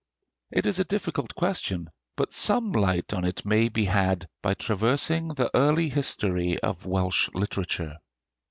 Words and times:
It 0.49 0.65
is 0.65 0.79
a 0.79 0.83
difficult 0.83 1.35
question, 1.35 1.91
but 2.15 2.33
some 2.33 2.71
light 2.71 3.13
on 3.13 3.23
it 3.23 3.45
may 3.45 3.69
be 3.69 3.85
had 3.85 4.27
by 4.41 4.55
traversing 4.55 5.27
the 5.27 5.55
early 5.55 5.89
history 5.89 6.57
of 6.61 6.87
Welsh 6.87 7.29
literature. 7.35 7.97